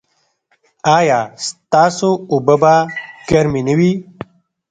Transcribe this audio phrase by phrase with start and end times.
[0.97, 2.73] ایا ستاسو اوبه به
[3.29, 3.91] ګرمې نه وي؟